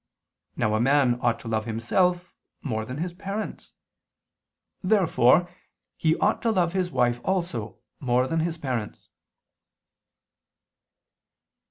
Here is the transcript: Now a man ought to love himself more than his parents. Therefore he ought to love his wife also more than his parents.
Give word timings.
Now 0.55 0.73
a 0.73 0.79
man 0.81 1.19
ought 1.21 1.39
to 1.41 1.47
love 1.47 1.65
himself 1.67 2.33
more 2.63 2.85
than 2.85 2.97
his 2.97 3.13
parents. 3.13 3.75
Therefore 4.81 5.47
he 5.95 6.17
ought 6.17 6.41
to 6.41 6.49
love 6.49 6.73
his 6.73 6.89
wife 6.89 7.21
also 7.23 7.77
more 7.99 8.25
than 8.27 8.39
his 8.39 8.57
parents. 8.57 9.09